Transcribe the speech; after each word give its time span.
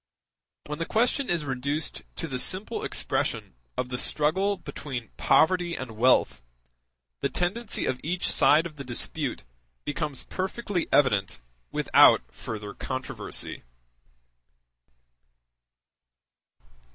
When 0.65 0.79
the 0.79 0.87
question 0.87 1.29
is 1.29 1.45
reduced 1.45 2.01
to 2.15 2.27
the 2.27 2.39
simple 2.39 2.83
expression 2.83 3.53
of 3.77 3.89
the 3.89 3.99
struggle 3.99 4.57
between 4.57 5.11
poverty 5.15 5.75
and 5.75 5.91
wealth, 5.91 6.41
the 7.19 7.29
tendency 7.29 7.85
of 7.85 7.99
each 8.03 8.27
side 8.27 8.65
of 8.65 8.77
the 8.77 8.83
dispute 8.83 9.43
becomes 9.85 10.23
perfectly 10.23 10.87
evident 10.91 11.39
without 11.71 12.23
further 12.31 12.73
controversy. 12.73 13.61